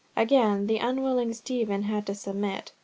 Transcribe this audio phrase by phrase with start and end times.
[0.15, 2.71] Again the unwilling Stephen had to submit.